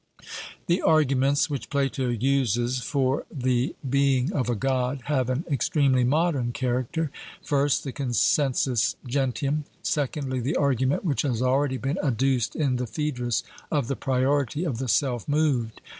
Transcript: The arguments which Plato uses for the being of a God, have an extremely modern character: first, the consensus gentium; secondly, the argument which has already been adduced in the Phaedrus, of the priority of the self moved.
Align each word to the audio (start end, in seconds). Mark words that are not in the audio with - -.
The 0.65 0.81
arguments 0.81 1.47
which 1.47 1.69
Plato 1.69 2.09
uses 2.09 2.79
for 2.79 3.27
the 3.31 3.75
being 3.87 4.33
of 4.33 4.49
a 4.49 4.55
God, 4.55 5.01
have 5.05 5.29
an 5.29 5.45
extremely 5.47 6.03
modern 6.03 6.53
character: 6.53 7.11
first, 7.43 7.83
the 7.83 7.91
consensus 7.91 8.95
gentium; 9.05 9.65
secondly, 9.83 10.39
the 10.39 10.55
argument 10.55 11.05
which 11.05 11.21
has 11.21 11.39
already 11.43 11.77
been 11.77 11.99
adduced 11.99 12.55
in 12.55 12.77
the 12.77 12.87
Phaedrus, 12.87 13.43
of 13.71 13.85
the 13.87 13.95
priority 13.95 14.63
of 14.63 14.79
the 14.79 14.87
self 14.87 15.27
moved. 15.27 15.81